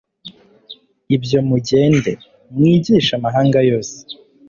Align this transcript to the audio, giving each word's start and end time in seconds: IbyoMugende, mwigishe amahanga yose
IbyoMugende, 1.15 2.11
mwigishe 2.55 3.11
amahanga 3.19 3.59
yose 3.69 3.97